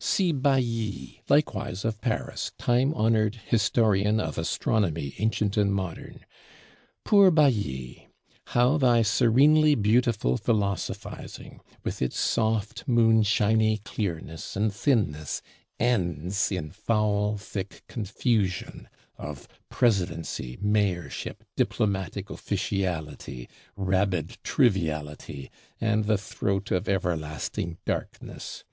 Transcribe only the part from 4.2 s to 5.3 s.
Astronomy